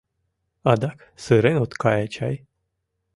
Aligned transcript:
—Адак 0.71 0.99
сырен 1.23 1.57
от 1.63 1.71
кае 1.81 2.05
чай? 2.15 2.35